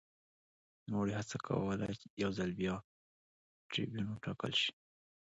نوموړي 0.89 1.13
هڅه 1.19 1.37
کوله 1.45 1.85
یو 2.23 2.31
ځل 2.37 2.49
بیا 2.59 2.75
ټربیون 3.71 4.05
وټاکل 4.09 4.51
شي 4.61 4.71